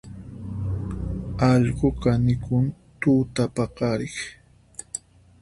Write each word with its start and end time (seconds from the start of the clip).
Allqu 1.51 1.87
kanikun 2.01 2.65
tutapaqariq 3.01 4.15